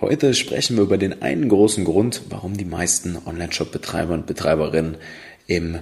[0.00, 4.96] Heute sprechen wir über den einen großen Grund, warum die meisten Online-Shop-Betreiber und Betreiberinnen
[5.46, 5.80] im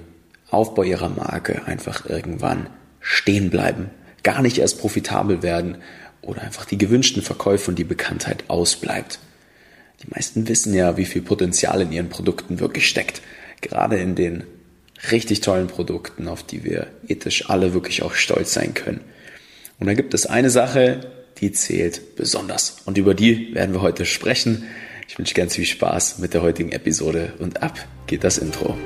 [0.51, 2.69] Aufbau ihrer Marke einfach irgendwann
[2.99, 3.91] stehen bleiben,
[4.25, 5.79] gar nicht erst profitabel werden
[6.21, 9.21] oder einfach die gewünschten Verkäufe und die Bekanntheit ausbleibt.
[10.03, 13.23] Die meisten wissen ja, wie viel Potenzial in ihren Produkten wirklich steckt.
[13.61, 14.43] Gerade in den
[15.13, 19.01] richtig tollen Produkten, auf die wir ethisch alle wirklich auch stolz sein können.
[19.79, 22.79] Und da gibt es eine Sache, die zählt besonders.
[22.85, 24.65] Und über die werden wir heute sprechen.
[25.09, 28.77] Ich wünsche ganz viel Spaß mit der heutigen Episode und ab geht das Intro.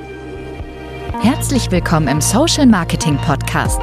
[1.21, 3.81] Herzlich willkommen im Social Marketing Podcast,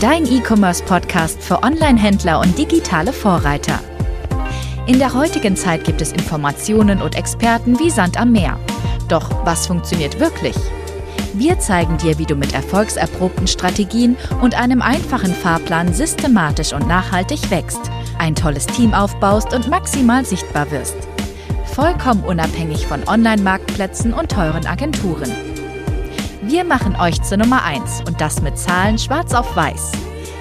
[0.00, 3.80] dein E-Commerce Podcast für Online-Händler und digitale Vorreiter.
[4.86, 8.58] In der heutigen Zeit gibt es Informationen und Experten wie Sand am Meer.
[9.08, 10.56] Doch was funktioniert wirklich?
[11.34, 17.50] Wir zeigen dir, wie du mit erfolgserprobten Strategien und einem einfachen Fahrplan systematisch und nachhaltig
[17.50, 20.96] wächst, ein tolles Team aufbaust und maximal sichtbar wirst.
[21.66, 25.30] Vollkommen unabhängig von Online-Marktplätzen und teuren Agenturen.
[26.42, 29.92] Wir machen euch zur Nummer 1 und das mit Zahlen schwarz auf weiß.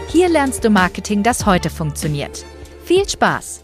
[0.09, 2.45] Hier lernst du Marketing, das heute funktioniert.
[2.85, 3.63] Viel Spaß!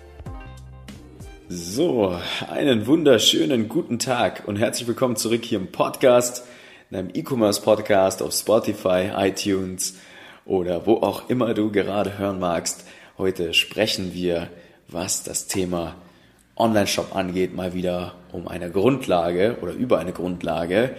[1.50, 2.18] So,
[2.50, 6.46] einen wunderschönen guten Tag und herzlich willkommen zurück hier im Podcast
[6.90, 9.96] in einem E-Commerce-Podcast auf Spotify, iTunes
[10.46, 12.86] oder wo auch immer du gerade hören magst.
[13.16, 14.50] Heute sprechen wir,
[14.88, 15.96] was das Thema
[16.56, 20.96] Online-Shop angeht, mal wieder um eine Grundlage oder über eine Grundlage,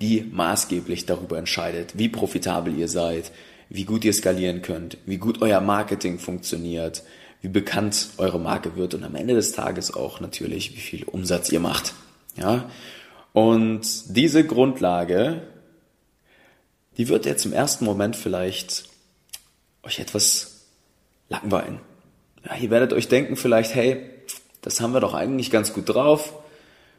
[0.00, 3.32] die maßgeblich darüber entscheidet, wie profitabel ihr seid,
[3.68, 7.02] wie gut ihr skalieren könnt, wie gut euer Marketing funktioniert,
[7.40, 11.50] wie bekannt eure Marke wird und am Ende des Tages auch natürlich, wie viel Umsatz
[11.50, 11.94] ihr macht.
[12.36, 12.70] Ja?
[13.32, 15.42] Und diese Grundlage,
[16.96, 18.84] die wird jetzt im ersten Moment vielleicht
[19.82, 20.55] euch etwas
[21.28, 21.80] langweilen.
[22.44, 24.00] Ja, ihr werdet euch denken vielleicht, hey,
[24.62, 26.32] das haben wir doch eigentlich ganz gut drauf.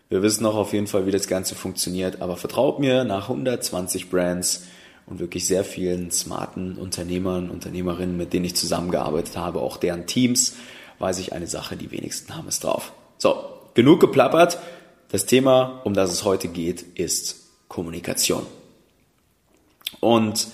[0.10, 2.22] Wir wissen auch auf jeden Fall, wie das Ganze funktioniert.
[2.22, 4.64] Aber vertraut mir, nach 120 Brands
[5.06, 10.56] und wirklich sehr vielen smarten Unternehmern, Unternehmerinnen, mit denen ich zusammengearbeitet habe, auch deren Teams,
[11.00, 12.94] weiß ich eine Sache, die wenigsten haben es drauf.
[13.18, 13.36] So,
[13.74, 14.60] genug geplappert.
[15.10, 18.46] Das Thema, um das es heute geht, ist Kommunikation.
[20.00, 20.48] Und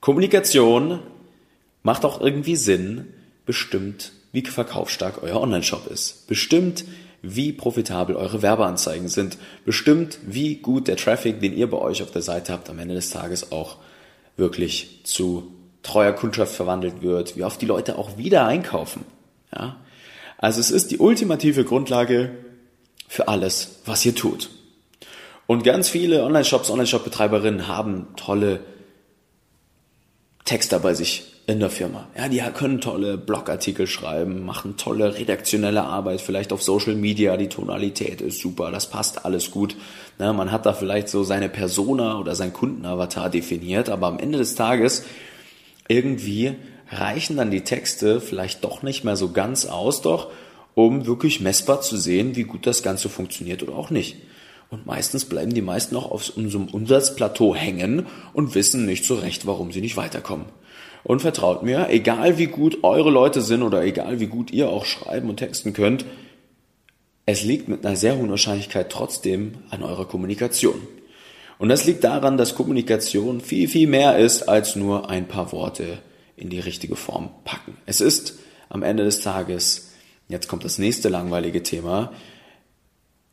[0.00, 1.00] Kommunikation
[1.82, 3.12] macht auch irgendwie Sinn,
[3.48, 6.84] bestimmt, wie verkaufsstark euer Online-Shop ist, bestimmt,
[7.22, 12.10] wie profitabel eure Werbeanzeigen sind, bestimmt, wie gut der Traffic, den ihr bei euch auf
[12.10, 13.76] der Seite habt, am Ende des Tages auch
[14.36, 15.50] wirklich zu
[15.82, 19.06] treuer Kundschaft verwandelt wird, wie oft die Leute auch wieder einkaufen.
[19.56, 19.76] Ja?
[20.36, 22.32] Also es ist die ultimative Grundlage
[23.08, 24.50] für alles, was ihr tut.
[25.46, 28.60] Und ganz viele Online-Shops, Online-Shop-Betreiberinnen haben tolle
[30.44, 32.06] Texter bei sich in der Firma.
[32.14, 37.48] Ja, die können tolle Blogartikel schreiben, machen tolle redaktionelle Arbeit, vielleicht auf Social Media, die
[37.48, 39.74] Tonalität ist super, das passt alles gut.
[40.18, 44.36] Ja, man hat da vielleicht so seine Persona oder sein Kundenavatar definiert, aber am Ende
[44.36, 45.04] des Tages
[45.88, 46.54] irgendwie
[46.90, 50.30] reichen dann die Texte vielleicht doch nicht mehr so ganz aus, doch
[50.74, 54.16] um wirklich messbar zu sehen, wie gut das Ganze funktioniert oder auch nicht.
[54.68, 58.04] Und meistens bleiben die meisten noch auf unserem Umsatzplateau hängen
[58.34, 60.44] und wissen nicht so recht, warum sie nicht weiterkommen.
[61.08, 64.84] Und vertraut mir, egal wie gut eure Leute sind oder egal wie gut ihr auch
[64.84, 66.04] schreiben und texten könnt,
[67.26, 70.80] es liegt mit einer sehr hohen Wahrscheinlichkeit trotzdem an eurer Kommunikation.
[71.58, 75.98] Und das liegt daran, dass Kommunikation viel, viel mehr ist als nur ein paar Worte
[76.36, 77.76] in die richtige Form packen.
[77.86, 78.38] Es ist
[78.68, 79.88] am Ende des Tages
[80.28, 82.12] Jetzt kommt das nächste langweilige Thema.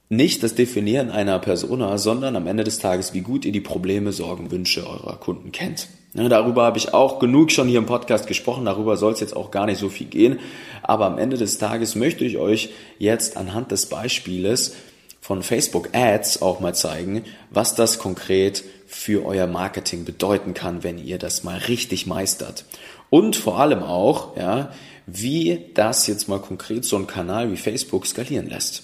[0.07, 4.13] Nicht das Definieren einer Persona, sondern am Ende des Tages, wie gut ihr die Probleme,
[4.13, 5.89] Sorgen, Wünsche eurer Kunden kennt.
[6.15, 9.35] Ja, darüber habe ich auch genug schon hier im Podcast gesprochen, darüber soll es jetzt
[9.35, 10.39] auch gar nicht so viel gehen.
[10.81, 14.75] Aber am Ende des Tages möchte ich euch jetzt anhand des Beispieles
[15.19, 20.97] von Facebook Ads auch mal zeigen, was das konkret für euer Marketing bedeuten kann, wenn
[20.97, 22.63] ihr das mal richtig meistert.
[23.09, 24.71] Und vor allem auch, ja,
[25.07, 28.83] wie das jetzt mal konkret so ein Kanal wie Facebook skalieren lässt.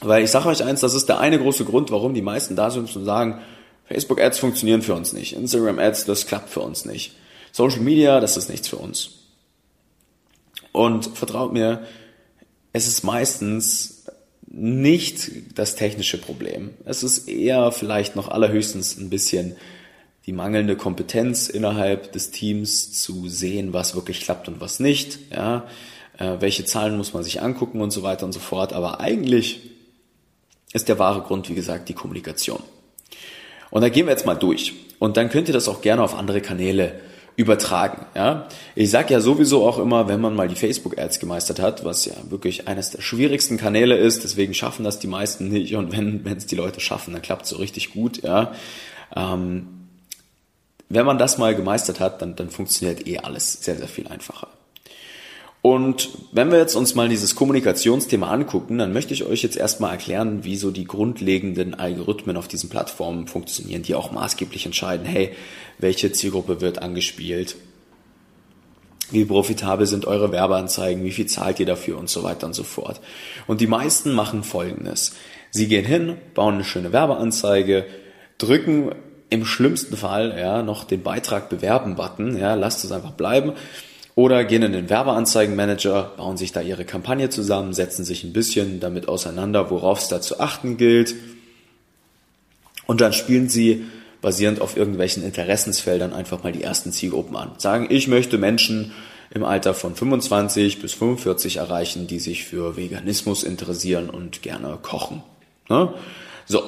[0.00, 2.70] Weil ich sage euch eins, das ist der eine große Grund, warum die meisten da
[2.70, 3.40] sind und sagen,
[3.90, 7.12] Facebook Ads funktionieren für uns nicht, Instagram Ads, das klappt für uns nicht.
[7.50, 9.10] Social Media, das ist nichts für uns.
[10.70, 11.84] Und vertraut mir,
[12.72, 14.04] es ist meistens
[14.46, 16.70] nicht das technische Problem.
[16.84, 19.56] Es ist eher vielleicht noch allerhöchstens ein bisschen
[20.26, 25.66] die mangelnde Kompetenz innerhalb des Teams zu sehen, was wirklich klappt und was nicht, ja,
[26.18, 28.72] äh, welche Zahlen muss man sich angucken und so weiter und so fort.
[28.72, 29.62] Aber eigentlich
[30.72, 32.62] ist der wahre Grund, wie gesagt, die Kommunikation.
[33.70, 34.74] Und da gehen wir jetzt mal durch.
[34.98, 37.00] Und dann könnt ihr das auch gerne auf andere Kanäle
[37.36, 38.06] übertragen.
[38.14, 38.48] Ja?
[38.74, 42.12] Ich sage ja sowieso auch immer, wenn man mal die Facebook-Ads gemeistert hat, was ja
[42.28, 46.46] wirklich eines der schwierigsten Kanäle ist, deswegen schaffen das die meisten nicht und wenn es
[46.46, 48.22] die Leute schaffen, dann klappt es so richtig gut.
[48.22, 48.52] Ja?
[49.16, 49.68] Ähm,
[50.90, 54.48] wenn man das mal gemeistert hat, dann, dann funktioniert eh alles sehr, sehr viel einfacher.
[55.62, 59.92] Und wenn wir jetzt uns mal dieses Kommunikationsthema angucken, dann möchte ich euch jetzt erstmal
[59.92, 65.32] erklären, wie so die grundlegenden Algorithmen auf diesen Plattformen funktionieren, die auch maßgeblich entscheiden, hey,
[65.78, 67.56] welche Zielgruppe wird angespielt,
[69.10, 72.62] wie profitabel sind eure Werbeanzeigen, wie viel zahlt ihr dafür und so weiter und so
[72.62, 73.00] fort.
[73.46, 75.14] Und die meisten machen Folgendes.
[75.50, 77.84] Sie gehen hin, bauen eine schöne Werbeanzeige,
[78.38, 78.94] drücken
[79.28, 83.52] im schlimmsten Fall ja noch den Beitrag bewerben Button, ja, lasst es einfach bleiben
[84.20, 88.78] oder gehen in den Werbeanzeigenmanager, bauen sich da ihre Kampagne zusammen, setzen sich ein bisschen
[88.78, 91.14] damit auseinander, worauf es da zu achten gilt.
[92.84, 93.86] Und dann spielen sie
[94.20, 97.52] basierend auf irgendwelchen Interessensfeldern einfach mal die ersten Zielgruppen an.
[97.56, 98.92] Sagen, ich möchte Menschen
[99.30, 105.22] im Alter von 25 bis 45 erreichen, die sich für Veganismus interessieren und gerne kochen.
[105.70, 105.94] Ne?
[106.44, 106.62] So.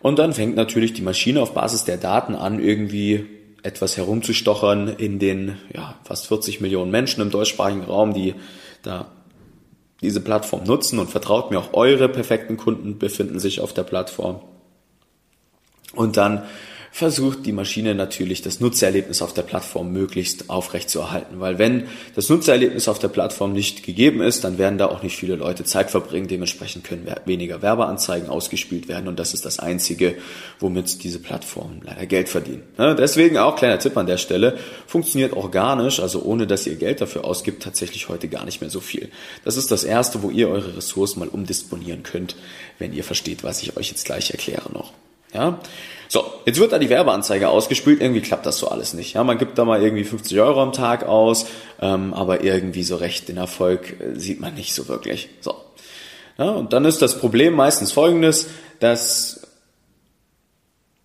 [0.00, 3.35] Und dann fängt natürlich die Maschine auf Basis der Daten an, irgendwie
[3.66, 8.34] etwas herumzustochern in den ja, fast 40 Millionen Menschen im deutschsprachigen Raum, die
[8.82, 9.10] da
[10.00, 14.40] diese Plattform nutzen und vertraut mir auch eure perfekten Kunden befinden sich auf der Plattform.
[15.94, 16.44] Und dann
[16.96, 21.40] versucht die Maschine natürlich das Nutzererlebnis auf der Plattform möglichst aufrecht zu erhalten.
[21.40, 25.14] Weil wenn das Nutzererlebnis auf der Plattform nicht gegeben ist, dann werden da auch nicht
[25.14, 26.26] viele Leute Zeit verbringen.
[26.26, 30.14] Dementsprechend können weniger Werbeanzeigen ausgespielt werden und das ist das Einzige,
[30.58, 32.62] womit diese Plattformen leider Geld verdienen.
[32.78, 34.56] deswegen auch kleiner Tipp an der Stelle,
[34.86, 38.80] funktioniert organisch, also ohne dass ihr Geld dafür ausgibt, tatsächlich heute gar nicht mehr so
[38.80, 39.10] viel.
[39.44, 42.36] Das ist das Erste, wo ihr eure Ressourcen mal umdisponieren könnt,
[42.78, 44.94] wenn ihr versteht, was ich euch jetzt gleich erkläre noch.
[45.36, 45.60] Ja,
[46.08, 49.12] so, jetzt wird da die Werbeanzeige ausgespielt, irgendwie klappt das so alles nicht.
[49.12, 51.46] Ja, man gibt da mal irgendwie 50 Euro am Tag aus,
[51.80, 55.28] ähm, aber irgendwie so recht den Erfolg äh, sieht man nicht so wirklich.
[55.40, 55.54] So.
[56.38, 58.48] Ja, und dann ist das Problem meistens folgendes,
[58.80, 59.46] dass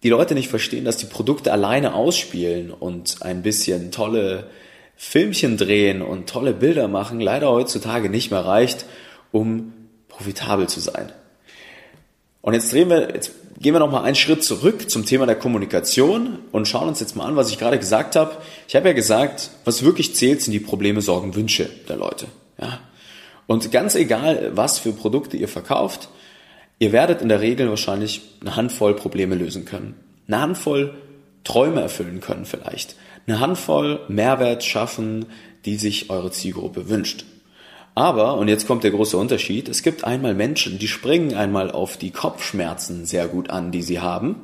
[0.03, 4.49] die Leute nicht verstehen, dass die Produkte alleine ausspielen und ein bisschen tolle
[4.95, 8.85] Filmchen drehen und tolle Bilder machen leider heutzutage nicht mehr reicht,
[9.33, 9.73] um
[10.07, 11.11] profitabel zu sein.
[12.41, 15.35] Und jetzt drehen wir, jetzt gehen wir noch mal einen Schritt zurück zum Thema der
[15.35, 18.37] Kommunikation und schauen uns jetzt mal an, was ich gerade gesagt habe.
[18.67, 22.27] Ich habe ja gesagt, was wirklich zählt, sind die Probleme, Sorgen, Wünsche der Leute.
[22.59, 22.79] Ja?
[23.47, 26.09] Und ganz egal, was für Produkte ihr verkauft,
[26.79, 29.95] ihr werdet in der Regel wahrscheinlich eine Handvoll Probleme lösen können.
[30.27, 30.95] Eine Handvoll
[31.43, 32.95] Träume erfüllen können vielleicht.
[33.27, 35.25] Eine Handvoll Mehrwert schaffen,
[35.65, 37.25] die sich eure Zielgruppe wünscht.
[38.01, 41.97] Aber, und jetzt kommt der große Unterschied, es gibt einmal Menschen, die springen einmal auf
[41.97, 44.37] die Kopfschmerzen sehr gut an, die sie haben.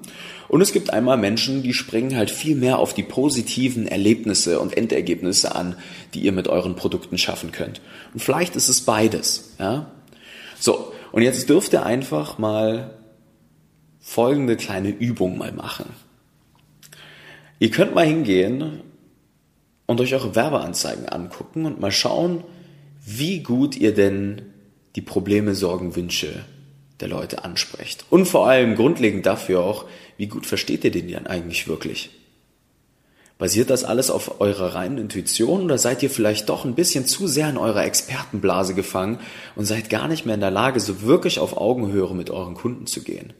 [0.47, 4.77] Und es gibt einmal Menschen, die springen halt viel mehr auf die positiven Erlebnisse und
[4.77, 5.75] Endergebnisse an,
[6.13, 7.81] die ihr mit euren Produkten schaffen könnt.
[8.13, 9.89] Und vielleicht ist es beides, ja.
[10.59, 10.93] So.
[11.11, 12.91] Und jetzt dürft ihr einfach mal
[13.99, 15.95] folgende kleine Übung mal machen.
[17.57, 18.81] Ihr könnt mal hingehen
[19.87, 22.43] und euch eure Werbeanzeigen angucken und mal schauen,
[23.09, 24.41] wie gut ihr denn
[24.97, 26.43] die Probleme, Sorgen, Wünsche
[26.99, 28.03] der Leute ansprecht.
[28.09, 29.85] Und vor allem grundlegend dafür auch,
[30.17, 32.09] wie gut versteht ihr den denn eigentlich wirklich?
[33.37, 37.27] Basiert das alles auf eurer reinen Intuition oder seid ihr vielleicht doch ein bisschen zu
[37.27, 39.19] sehr in eurer Expertenblase gefangen
[39.55, 42.87] und seid gar nicht mehr in der Lage, so wirklich auf Augenhöhe mit euren Kunden
[42.87, 43.31] zu gehen?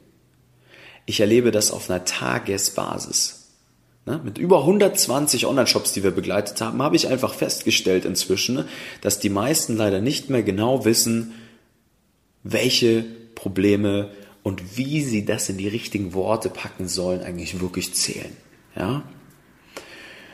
[1.06, 3.37] Ich erlebe das auf einer Tagesbasis.
[4.08, 4.22] Ne?
[4.24, 8.64] Mit über 120 Online-Shops, die wir begleitet haben, habe ich einfach festgestellt inzwischen,
[9.02, 11.34] dass die meisten leider nicht mehr genau wissen,
[12.42, 13.04] welche
[13.36, 14.10] Probleme
[14.44, 18.32] und wie sie das in die richtigen Worte packen sollen, eigentlich wirklich zählen.
[18.78, 19.04] Ja?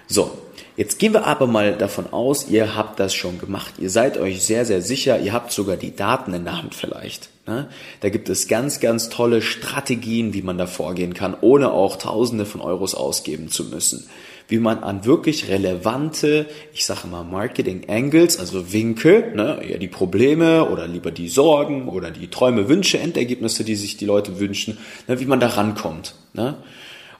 [0.07, 0.37] So,
[0.77, 3.75] jetzt gehen wir aber mal davon aus, ihr habt das schon gemacht.
[3.77, 7.29] Ihr seid euch sehr, sehr sicher, ihr habt sogar die Daten in der Hand vielleicht.
[7.45, 7.67] Ne?
[7.99, 12.45] Da gibt es ganz, ganz tolle Strategien, wie man da vorgehen kann, ohne auch Tausende
[12.45, 14.07] von Euros ausgeben zu müssen.
[14.47, 19.87] Wie man an wirklich relevante, ich sage mal Marketing Angles, also Winkel, ne, eher die
[19.87, 24.77] Probleme oder lieber die Sorgen oder die Träume, Wünsche, Endergebnisse, die sich die Leute wünschen,
[25.07, 26.15] ne, wie man da rankommt.
[26.33, 26.57] Ne?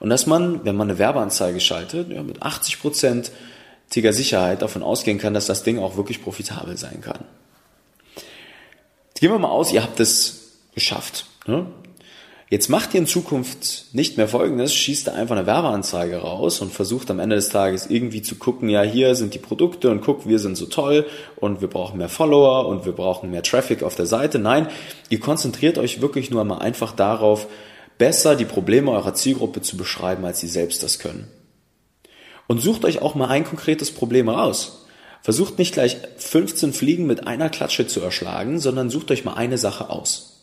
[0.03, 5.33] Und dass man, wenn man eine Werbeanzeige schaltet, ja, mit 80%iger Sicherheit davon ausgehen kann,
[5.33, 7.23] dass das Ding auch wirklich profitabel sein kann.
[9.07, 11.27] Jetzt gehen wir mal aus, ihr habt es geschafft.
[11.47, 11.67] Ne?
[12.49, 16.73] Jetzt macht ihr in Zukunft nicht mehr Folgendes, schießt da einfach eine Werbeanzeige raus und
[16.73, 20.27] versucht am Ende des Tages irgendwie zu gucken, ja, hier sind die Produkte und guck,
[20.27, 21.05] wir sind so toll
[21.37, 24.37] und wir brauchen mehr Follower und wir brauchen mehr Traffic auf der Seite.
[24.37, 24.67] Nein,
[25.07, 27.47] ihr konzentriert euch wirklich nur einmal einfach darauf,
[28.03, 31.29] besser die Probleme eurer Zielgruppe zu beschreiben, als sie selbst das können.
[32.47, 34.85] Und sucht euch auch mal ein konkretes Problem raus.
[35.21, 39.57] Versucht nicht gleich 15 Fliegen mit einer Klatsche zu erschlagen, sondern sucht euch mal eine
[39.57, 40.41] Sache aus.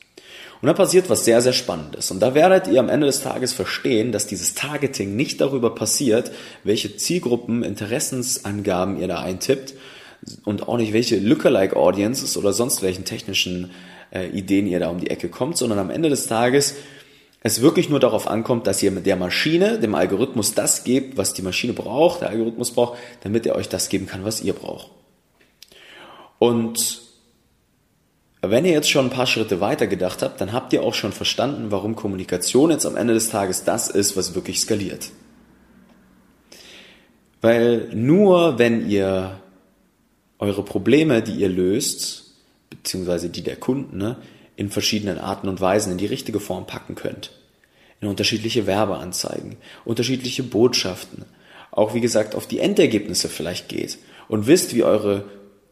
[0.62, 2.10] Und da passiert was sehr, sehr Spannendes.
[2.10, 6.30] Und da werdet ihr am Ende des Tages verstehen, dass dieses Targeting nicht darüber passiert,
[6.64, 9.74] welche Zielgruppen, Interessensangaben ihr da eintippt
[10.46, 13.70] und auch nicht welche Lookalike Audiences oder sonst welchen technischen
[14.14, 16.76] äh, Ideen ihr da um die Ecke kommt, sondern am Ende des Tages
[17.42, 21.32] es wirklich nur darauf ankommt, dass ihr mit der Maschine, dem Algorithmus das gebt, was
[21.32, 24.90] die Maschine braucht, der Algorithmus braucht, damit er euch das geben kann, was ihr braucht.
[26.38, 27.00] Und
[28.42, 31.12] wenn ihr jetzt schon ein paar Schritte weiter gedacht habt, dann habt ihr auch schon
[31.12, 35.11] verstanden, warum Kommunikation jetzt am Ende des Tages das ist, was wirklich skaliert.
[37.40, 39.40] Weil nur wenn ihr
[40.38, 42.35] eure Probleme, die ihr löst,
[42.70, 44.16] beziehungsweise die der Kunden, ne,
[44.57, 47.33] in verschiedenen Arten und Weisen in die richtige Form packen könnt.
[48.00, 51.25] In unterschiedliche Werbeanzeigen, unterschiedliche Botschaften,
[51.71, 55.25] auch wie gesagt auf die Endergebnisse vielleicht geht und wisst, wie eure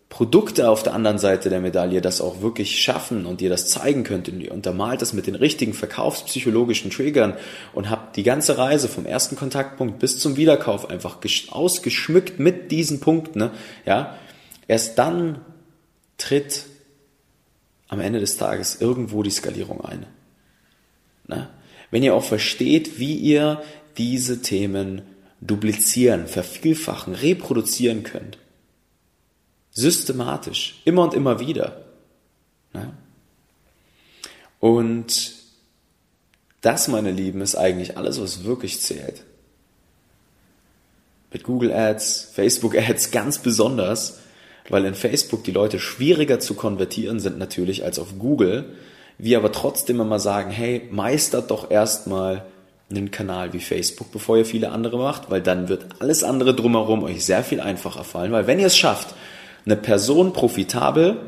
[0.09, 4.05] Produkte auf der anderen Seite der Medaille das auch wirklich schaffen und ihr das zeigen
[4.05, 7.35] könnt und ihr untermalt das mit den richtigen verkaufspsychologischen Triggern
[7.75, 11.19] und habt die ganze Reise vom ersten Kontaktpunkt bis zum Wiederkauf einfach
[11.51, 13.51] ausgeschmückt mit diesen Punkten, ne?
[13.85, 14.17] ja,
[14.67, 15.43] erst dann
[16.17, 16.65] tritt
[17.88, 20.07] am Ende des Tages irgendwo die Skalierung ein.
[21.26, 21.49] Ne?
[21.90, 23.62] Wenn ihr auch versteht, wie ihr
[23.97, 25.02] diese Themen
[25.40, 28.38] duplizieren, vervielfachen, reproduzieren könnt,
[29.78, 30.80] Systematisch.
[30.85, 31.85] Immer und immer wieder.
[32.75, 32.92] Ja?
[34.59, 35.35] Und
[36.62, 39.23] das, meine Lieben, ist eigentlich alles, was wirklich zählt.
[41.33, 44.18] Mit Google Ads, Facebook Ads ganz besonders,
[44.69, 48.67] weil in Facebook die Leute schwieriger zu konvertieren sind natürlich als auf Google.
[49.17, 52.45] Wir aber trotzdem immer sagen, hey, meistert doch erstmal
[52.91, 57.03] einen Kanal wie Facebook, bevor ihr viele andere macht, weil dann wird alles andere drumherum
[57.03, 59.15] euch sehr viel einfacher fallen, weil wenn ihr es schafft,
[59.67, 61.19] eine Person profitabel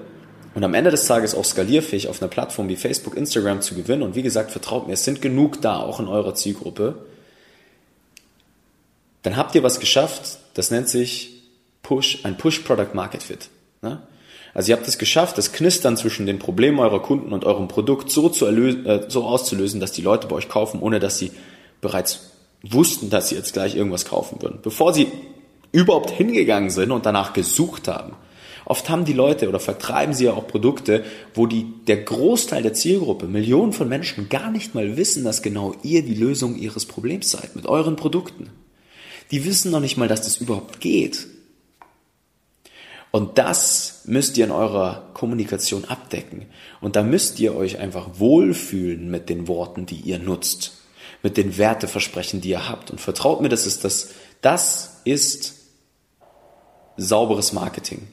[0.55, 4.03] und am Ende des Tages auch skalierfähig auf einer Plattform wie Facebook, Instagram zu gewinnen.
[4.03, 7.07] Und wie gesagt, vertraut mir, es sind genug da, auch in eurer Zielgruppe.
[9.23, 11.40] Dann habt ihr was geschafft, das nennt sich
[11.91, 13.49] Push, ein Push Product Market Fit.
[13.83, 14.01] Ne?
[14.55, 18.13] Also ihr habt es geschafft, das Knistern zwischen den Problemen eurer Kunden und eurem Produkt
[18.13, 21.33] so, zu erlösen, äh, so auszulösen, dass die Leute bei euch kaufen, ohne dass sie
[21.81, 22.31] bereits
[22.63, 24.61] wussten, dass sie jetzt gleich irgendwas kaufen würden.
[24.63, 25.09] Bevor sie
[25.73, 28.13] überhaupt hingegangen sind und danach gesucht haben.
[28.67, 31.03] Oft haben die Leute oder vertreiben sie ja auch Produkte,
[31.35, 35.75] wo die, der Großteil der Zielgruppe, Millionen von Menschen gar nicht mal wissen, dass genau
[35.83, 38.51] ihr die Lösung ihres Problems seid mit euren Produkten.
[39.33, 41.27] Die wissen noch nicht mal, dass das überhaupt geht.
[43.11, 46.47] Und das müsst ihr in eurer Kommunikation abdecken.
[46.81, 50.73] Und da müsst ihr euch einfach wohlfühlen mit den Worten, die ihr nutzt,
[51.23, 52.91] mit den Werteversprechen, die ihr habt.
[52.91, 54.11] Und vertraut mir, das ist das,
[54.43, 55.55] das ist
[56.97, 58.07] sauberes Marketing.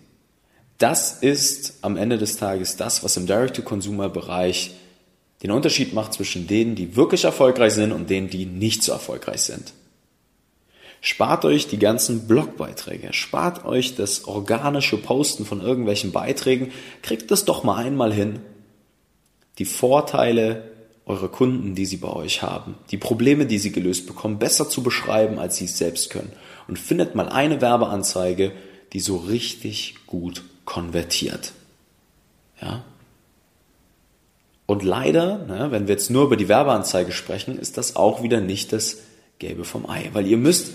[0.80, 4.72] Das ist am Ende des Tages das, was im Direct-to-Consumer-Bereich
[5.44, 9.42] den Unterschied macht zwischen denen, die wirklich erfolgreich sind und denen, die nicht so erfolgreich
[9.42, 9.74] sind.
[11.08, 17.46] Spart euch die ganzen Blogbeiträge, spart euch das organische Posten von irgendwelchen Beiträgen, kriegt das
[17.46, 18.40] doch mal einmal hin.
[19.58, 20.70] Die Vorteile
[21.06, 24.84] eurer Kunden, die sie bei euch haben, die Probleme, die sie gelöst bekommen, besser zu
[24.84, 26.34] beschreiben, als sie es selbst können.
[26.68, 28.52] Und findet mal eine Werbeanzeige,
[28.92, 31.54] die so richtig gut konvertiert.
[32.62, 32.84] Ja?
[34.66, 38.42] Und leider, ne, wenn wir jetzt nur über die Werbeanzeige sprechen, ist das auch wieder
[38.42, 38.98] nicht das
[39.40, 40.74] Gelbe vom Ei, weil ihr müsst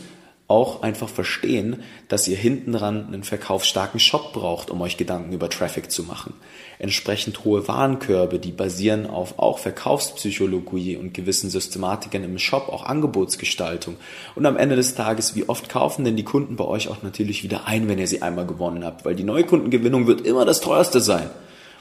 [0.53, 5.49] auch einfach verstehen, dass ihr hinten dran einen verkaufsstarken Shop braucht, um euch Gedanken über
[5.49, 6.35] Traffic zu machen.
[6.79, 13.97] Entsprechend hohe Warenkörbe, die basieren auf auch Verkaufspsychologie und gewissen Systematiken im Shop, auch Angebotsgestaltung.
[14.35, 17.43] Und am Ende des Tages, wie oft kaufen denn die Kunden bei euch auch natürlich
[17.43, 19.07] wieder ein, wenn ihr sie einmal gewonnen habt?
[19.07, 21.31] Weil die Neukundengewinnung wird immer das teuerste sein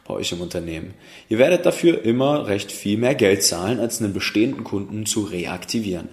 [0.08, 0.94] bei euch im Unternehmen.
[1.28, 6.08] Ihr werdet dafür immer recht viel mehr Geld zahlen, als einen bestehenden Kunden zu reaktivieren.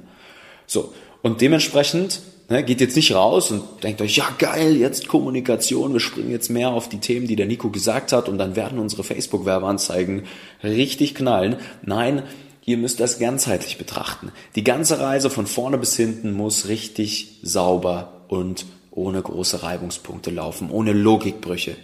[0.66, 0.92] So.
[1.22, 6.00] Und dementsprechend Ne, geht jetzt nicht raus und denkt euch, ja geil, jetzt Kommunikation, wir
[6.00, 9.04] springen jetzt mehr auf die Themen, die der Nico gesagt hat und dann werden unsere
[9.04, 10.22] Facebook-Werbeanzeigen
[10.64, 11.56] richtig knallen.
[11.82, 12.22] Nein,
[12.64, 14.32] ihr müsst das ganzheitlich betrachten.
[14.54, 20.70] Die ganze Reise von vorne bis hinten muss richtig sauber und ohne große Reibungspunkte laufen,
[20.70, 21.76] ohne Logikbrüche.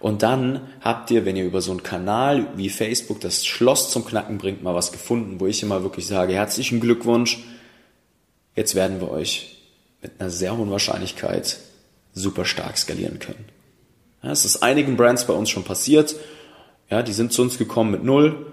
[0.00, 4.04] Und dann habt ihr, wenn ihr über so einen Kanal wie Facebook das Schloss zum
[4.04, 7.38] Knacken bringt, mal was gefunden, wo ich immer wirklich sage, herzlichen Glückwunsch,
[8.56, 9.59] jetzt werden wir euch
[10.02, 11.58] mit einer sehr hohen Wahrscheinlichkeit
[12.12, 13.44] super stark skalieren können.
[14.22, 16.14] Ja, es ist einigen Brands bei uns schon passiert.
[16.90, 18.46] Ja, die sind zu uns gekommen mit null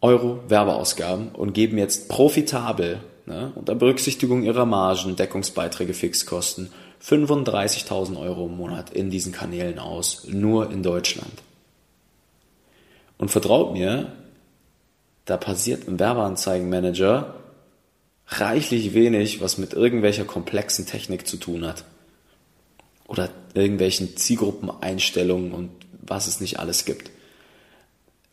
[0.00, 6.70] Euro Werbeausgaben und geben jetzt profitabel ne, unter Berücksichtigung ihrer Margen, Deckungsbeiträge, Fixkosten
[7.02, 11.42] 35.000 Euro im Monat in diesen Kanälen aus, nur in Deutschland.
[13.18, 14.12] Und vertraut mir,
[15.24, 17.34] da passiert im Werbeanzeigenmanager
[18.26, 21.84] reichlich wenig, was mit irgendwelcher komplexen Technik zu tun hat.
[23.06, 27.10] Oder irgendwelchen Zielgruppeneinstellungen und was es nicht alles gibt.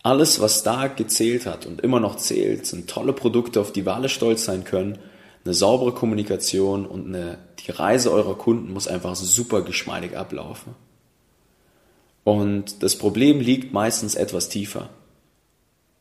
[0.03, 3.93] Alles, was da gezählt hat und immer noch zählt, sind tolle Produkte, auf die wir
[3.93, 4.97] alle stolz sein können,
[5.43, 10.75] eine saubere Kommunikation und eine, die Reise eurer Kunden muss einfach super geschmeidig ablaufen.
[12.23, 14.89] Und das Problem liegt meistens etwas tiefer.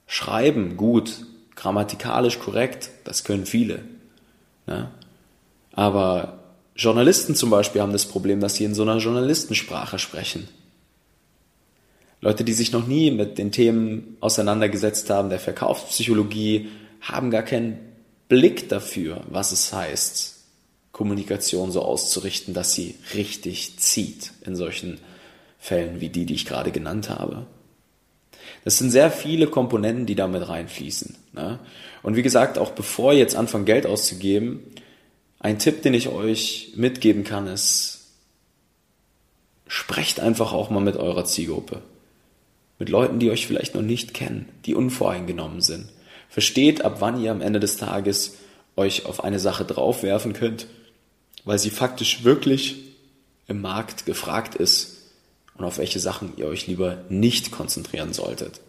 [0.06, 1.24] Schreiben gut,
[1.60, 3.80] grammatikalisch korrekt, das können viele.
[4.66, 4.90] Ne?
[5.72, 6.40] Aber
[6.74, 10.48] Journalisten zum Beispiel haben das Problem, dass sie in so einer Journalistensprache sprechen.
[12.22, 16.68] Leute, die sich noch nie mit den Themen auseinandergesetzt haben, der Verkaufspsychologie,
[17.00, 17.78] haben gar keinen
[18.28, 20.36] Blick dafür, was es heißt,
[20.92, 24.98] Kommunikation so auszurichten, dass sie richtig zieht in solchen
[25.58, 27.46] Fällen wie die, die ich gerade genannt habe.
[28.64, 31.16] Das sind sehr viele Komponenten, die damit reinfließen.
[31.32, 31.58] Ne?
[32.02, 34.62] Und wie gesagt, auch bevor ihr jetzt anfangt, Geld auszugeben,
[35.38, 38.00] ein Tipp, den ich euch mitgeben kann, ist,
[39.66, 41.82] sprecht einfach auch mal mit eurer Zielgruppe.
[42.78, 45.88] Mit Leuten, die euch vielleicht noch nicht kennen, die unvoreingenommen sind.
[46.28, 48.36] Versteht, ab wann ihr am Ende des Tages
[48.76, 50.66] euch auf eine Sache draufwerfen könnt,
[51.44, 52.76] weil sie faktisch wirklich
[53.46, 54.98] im Markt gefragt ist
[55.56, 58.60] und auf welche Sachen ihr euch lieber nicht konzentrieren solltet.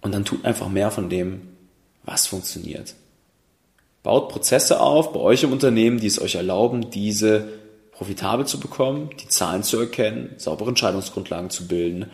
[0.00, 1.48] Und dann tut einfach mehr von dem,
[2.04, 2.94] was funktioniert.
[4.02, 7.48] Baut Prozesse auf bei euch im Unternehmen, die es euch erlauben, diese
[7.92, 12.06] profitabel zu bekommen, die Zahlen zu erkennen, saubere Entscheidungsgrundlagen zu bilden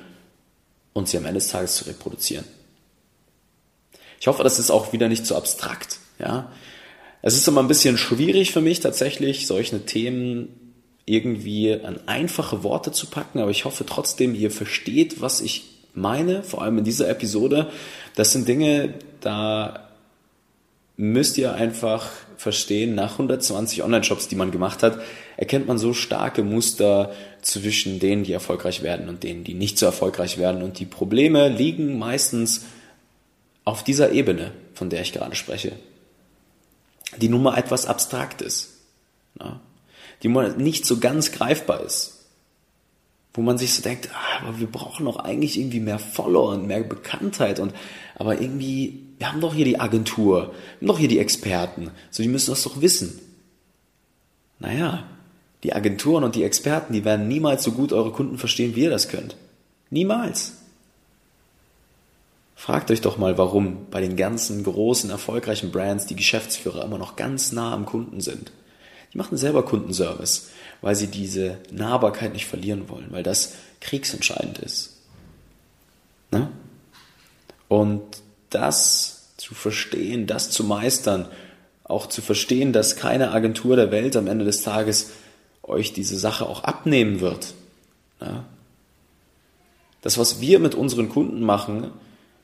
[0.94, 2.44] und sie am Ende des Tages zu reproduzieren.
[4.18, 5.98] Ich hoffe, das ist auch wieder nicht zu so abstrakt.
[6.18, 6.50] Ja,
[7.20, 10.74] es ist immer ein bisschen schwierig für mich tatsächlich, solche Themen
[11.04, 16.42] irgendwie an einfache Worte zu packen, aber ich hoffe trotzdem, ihr versteht, was ich meine,
[16.42, 17.70] vor allem in dieser Episode.
[18.14, 19.88] Das sind Dinge, da
[20.96, 25.00] müsst ihr einfach verstehen, nach 120 Online-Shops, die man gemacht hat,
[25.36, 29.86] erkennt man so starke Muster zwischen denen, die erfolgreich werden und denen, die nicht so
[29.86, 30.62] erfolgreich werden.
[30.62, 32.64] Und die Probleme liegen meistens
[33.64, 35.72] auf dieser Ebene, von der ich gerade spreche,
[37.16, 38.74] die nun mal etwas abstrakt ist,
[39.40, 39.60] ja,
[40.22, 42.13] die nicht so ganz greifbar ist,
[43.34, 46.66] wo man sich so denkt, ah, aber wir brauchen doch eigentlich irgendwie mehr Follower und
[46.66, 47.74] mehr Bekanntheit und
[48.14, 52.22] aber irgendwie, wir haben doch hier die Agentur, wir haben doch hier die Experten, so
[52.22, 53.18] die müssen das doch wissen.
[54.60, 55.04] Naja,
[55.64, 58.90] die Agenturen und die Experten, die werden niemals so gut eure Kunden verstehen, wie ihr
[58.90, 59.36] das könnt.
[59.90, 60.52] Niemals.
[62.54, 67.16] Fragt euch doch mal, warum bei den ganzen großen, erfolgreichen Brands die Geschäftsführer immer noch
[67.16, 68.52] ganz nah am Kunden sind.
[69.14, 70.50] Die machen selber Kundenservice,
[70.80, 74.96] weil sie diese Nahbarkeit nicht verlieren wollen, weil das kriegsentscheidend ist.
[76.32, 76.50] Ne?
[77.68, 78.02] Und
[78.50, 81.28] das zu verstehen, das zu meistern,
[81.84, 85.10] auch zu verstehen, dass keine Agentur der Welt am Ende des Tages
[85.62, 87.54] euch diese Sache auch abnehmen wird.
[88.20, 88.44] Ne?
[90.02, 91.92] Das, was wir mit unseren Kunden machen,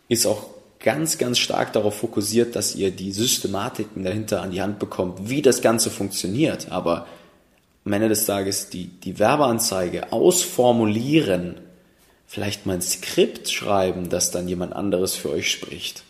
[0.09, 0.47] ist auch
[0.81, 5.43] ganz, ganz stark darauf fokussiert, dass ihr die Systematiken dahinter an die Hand bekommt, wie
[5.43, 6.73] das Ganze funktioniert.
[6.73, 7.07] Aber
[7.85, 11.61] am Ende des Tages die, die Werbeanzeige ausformulieren,
[12.27, 16.05] vielleicht mal ein Skript schreiben, das dann jemand anderes für euch spricht.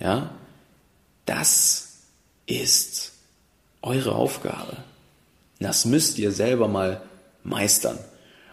[0.00, 0.30] Ja,
[1.26, 1.98] das
[2.46, 3.12] ist
[3.82, 4.78] eure Aufgabe.
[5.60, 7.02] Das müsst ihr selber mal
[7.44, 7.98] meistern.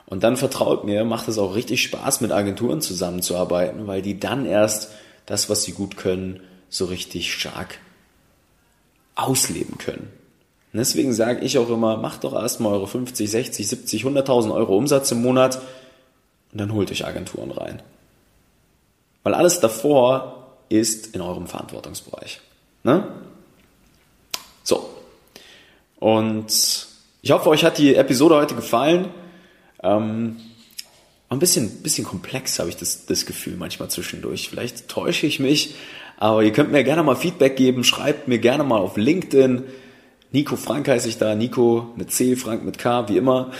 [0.05, 4.45] Und dann vertraut mir, macht es auch richtig Spaß, mit Agenturen zusammenzuarbeiten, weil die dann
[4.45, 4.89] erst
[5.27, 7.77] das, was sie gut können, so richtig stark
[9.13, 10.11] ausleben können.
[10.73, 14.75] Und deswegen sage ich auch immer, macht doch erstmal eure 50, 60, 70, 100.000 Euro
[14.75, 15.61] Umsatz im Monat
[16.51, 17.81] und dann holt euch Agenturen rein.
[19.23, 22.41] Weil alles davor ist in eurem Verantwortungsbereich.
[22.83, 23.07] Ne?
[24.63, 24.89] So.
[25.99, 26.87] Und
[27.21, 29.09] ich hoffe, euch hat die Episode heute gefallen.
[29.83, 30.37] Ähm,
[31.29, 34.49] ein bisschen, bisschen komplex habe ich das, das Gefühl manchmal zwischendurch.
[34.49, 35.75] Vielleicht täusche ich mich,
[36.17, 37.83] aber ihr könnt mir gerne mal Feedback geben.
[37.83, 39.63] Schreibt mir gerne mal auf LinkedIn.
[40.31, 43.51] Nico Frank heiße ich da, Nico mit C, Frank mit K, wie immer.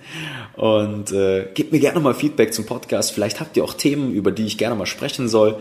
[0.56, 3.12] Und äh, gebt mir gerne mal Feedback zum Podcast.
[3.12, 5.60] Vielleicht habt ihr auch Themen, über die ich gerne mal sprechen soll.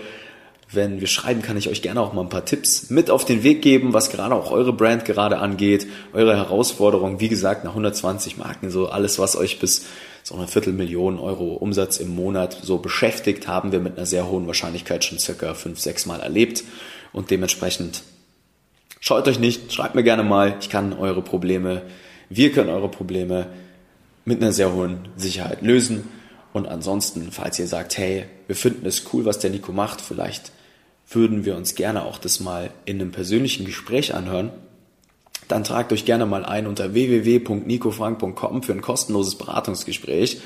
[0.73, 3.43] Wenn wir schreiben, kann ich euch gerne auch mal ein paar Tipps mit auf den
[3.43, 7.19] Weg geben, was gerade auch eure Brand gerade angeht, eure Herausforderungen.
[7.19, 9.85] Wie gesagt, nach 120 Marken, so alles, was euch bis
[10.23, 14.47] so eine Viertelmillion Euro Umsatz im Monat so beschäftigt, haben wir mit einer sehr hohen
[14.47, 16.63] Wahrscheinlichkeit schon circa fünf, sechs Mal erlebt.
[17.13, 18.03] Und dementsprechend
[19.03, 20.57] Scheut euch nicht, schreibt mir gerne mal.
[20.61, 21.81] Ich kann eure Probleme,
[22.29, 23.47] wir können eure Probleme
[24.25, 26.07] mit einer sehr hohen Sicherheit lösen.
[26.53, 30.51] Und ansonsten, falls ihr sagt, hey, wir finden es cool, was der Nico macht, vielleicht
[31.09, 34.51] würden wir uns gerne auch das mal in einem persönlichen Gespräch anhören,
[35.51, 40.41] dann tragt euch gerne mal ein unter www.nicofrank.com für ein kostenloses Beratungsgespräch.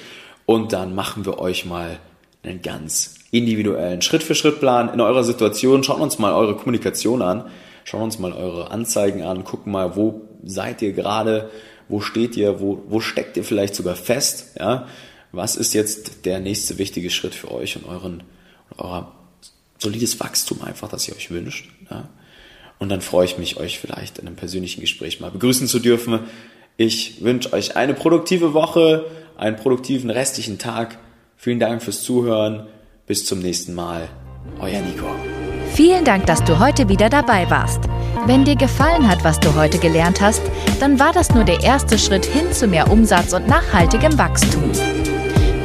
[0.45, 1.99] Und dann machen wir euch mal
[2.43, 5.83] einen ganz individuellen Schritt-für-Schritt-Plan in eurer Situation.
[5.83, 7.45] Schauen uns mal eure Kommunikation an,
[7.83, 11.49] schauen uns mal eure Anzeigen an, gucken mal, wo seid ihr gerade,
[11.87, 14.87] wo steht ihr, wo, wo steckt ihr vielleicht sogar fest, ja?
[15.31, 18.23] Was ist jetzt der nächste wichtige Schritt für euch und euren,
[18.77, 19.11] euer
[19.79, 22.07] solides Wachstum einfach, das ihr euch wünscht, ja?
[22.79, 26.19] Und dann freue ich mich, euch vielleicht in einem persönlichen Gespräch mal begrüßen zu dürfen.
[26.77, 29.05] Ich wünsche euch eine produktive Woche,
[29.37, 30.97] einen produktiven restlichen Tag.
[31.37, 32.67] Vielen Dank fürs Zuhören.
[33.07, 34.09] Bis zum nächsten Mal.
[34.59, 35.07] Euer Nico.
[35.73, 37.81] Vielen Dank, dass du heute wieder dabei warst.
[38.25, 40.41] Wenn dir gefallen hat, was du heute gelernt hast,
[40.79, 44.71] dann war das nur der erste Schritt hin zu mehr Umsatz und nachhaltigem Wachstum.